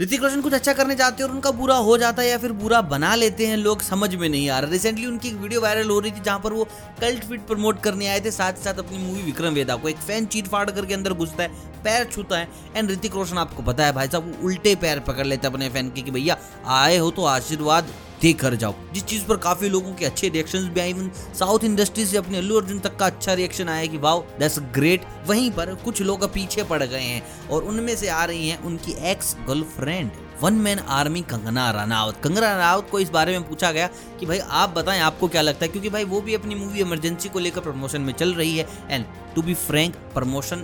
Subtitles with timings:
[0.00, 2.52] ऋतिक रोशन कुछ अच्छा करने जाते हैं और उनका बुरा हो जाता है या फिर
[2.54, 5.90] बुरा बना लेते हैं, लोग समझ में नहीं आ रहा। रिसेंटली उनकी एक वीडियो वायरल
[5.90, 6.64] हो रही थी जहाँ पर वो
[7.00, 9.96] कल्ट फिट प्रमोट करने आए थे साथ ही साथ अपनी मूवी विक्रम वेदा को। एक
[9.98, 11.48] फ़ैन चीट फाड़ करके अंदर घुसता है,
[11.84, 15.26] पैर छूता है। एंड ऋतिक रोशन आपको पता है भाई साहब, वो उल्टे पैर पकड़
[15.26, 16.36] लेते हैं अपने फ़ैन के कि भैया,
[16.66, 17.88] आए हो तो आशीर्वाद
[18.22, 21.64] देख कर जाओ। जिस चीज़ पर काफ़ी लोगों के अच्छे रिएक्शन भी आए इवन साउथ
[21.64, 25.50] इंडस्ट्री से अपने अल्लू अर्जुन तक का अच्छा रिएक्शन आया कि वाओ दैट्स ग्रेट वहीं
[25.50, 29.36] पर कुछ लोग पीछे पड़ गए हैं और उनमें से आ रही हैं उनकी ex
[29.48, 30.10] girlfriend
[30.42, 33.86] one man army Kangana Ranaut Kangana Ranaut को इस बारे में पूछा गया
[34.20, 35.72] कि भाई, आप बताएँ, आपको क्या लगता है?
[35.72, 39.04] क्योंकि भाई, वो भी अपनी मूवी इमरजेंसी को लेकर प्रमोशन में चल रही है। And
[39.34, 40.56] to be frank promotion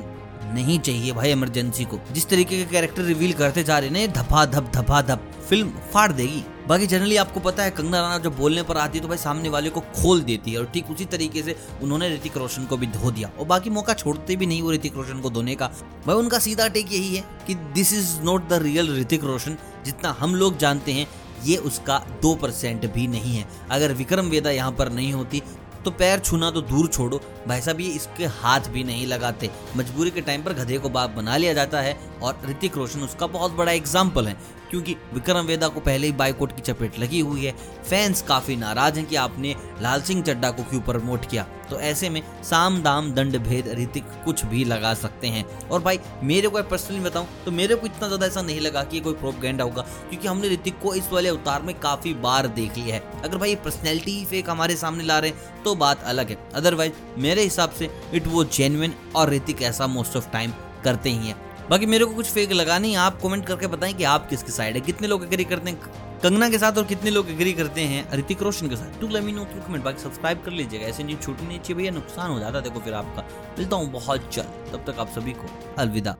[0.46, 4.44] नहीं चाहिए भाई इमरजेंसी को। जिस तरीके के कैरेक्टर रिवील करते जा रहे हैं धपा
[4.46, 8.62] धप धपा धप फ़िल्म फाड़ देगी। बाकी जनरली आपको पता है, कंगना रनावत जब बोलने
[8.62, 11.42] पर आती है तो भाई सामने वाले को खोल देती है और ठीक उसी तरीके
[11.42, 14.72] से उन्होंने ऋतिक रोशन को भी धो दिया। और बाकी मौका छोड़ते भी नहीं वो
[14.72, 15.66] ऋतिक रोशन को धोने का।
[16.06, 20.16] भाई उनका सीधा टेक यही है कि this is not the real Hrithik Roshan, जितना
[20.20, 21.06] हम लोग जानते हैं,
[21.44, 25.42] ये उसका दो परसेंट भी नहीं है। अगर विक्रम वेदा यहाँ पर नहीं होती
[25.84, 30.10] तो पैर छूना तो दूर छोड़ो। भाई साहब, ये इसके हाथ भी नहीं लगाते। मजबूरी
[30.10, 33.52] के टाइम पर गधे को बाप बना लिया जाता है और ऋतिक रोशन उसका बहुत
[33.52, 34.36] बड़ा एग्ज़ाम्पल है।
[34.74, 38.96] क्योंकि विक्रम वेदा को पहले ही बाइकोट की चपेट लगी हुई है। फैंस काफ़ी नाराज़
[38.98, 41.42] हैं कि आपने लाल सिंह चड्डा को क्यों प्रमोट किया?
[41.70, 46.00] तो ऐसे में साम दाम दंड भेद ऋतिक कुछ भी लगा सकते हैं। और भाई,
[46.22, 49.14] मेरे को पर्सनली बताऊँ तो मेरे को इतना ज़्यादा ऐसा नहीं लगा कि ये कोई
[49.14, 53.22] प्रोपगेंडा होगा, क्योंकि हमने ऋतिक को इस वाले अवतार में काफ़ी बार देख लिया है।
[53.22, 57.42] अगर भाई पर्सनैलिटी फेक हमारे सामने ला रहे हैं तो बात अलग है। अदरवाइज़ मेरे
[57.42, 60.52] हिसाब से इट वो जेन्युइन और ऋतिक ऐसा मोस्ट ऑफ़ टाइम
[60.84, 64.04] करते ही हैं। बाकी मेरे को कुछ फेक लगा नहीं। आप कमेंट करके बताएँ कि
[64.04, 65.80] आप किसके साइड है। कितने लोग एग्री करते हैं?
[66.22, 68.12] कंगना के साथ और कितने लोग एग्री करते हैं?
[68.12, 71.16] ऋतिक रोशन के साथ। To let me know through comment बाकी सब्सक्राइब कर लीजिएगा। ऐसे नहीं
[71.16, 73.28] छूटनी चाहिए भैया। नुकसान हो जाता देखो फिर आपका।
[73.58, 76.16] मिलता हूँ बहुत जल्द। तब तक आप सभी को अलविदा।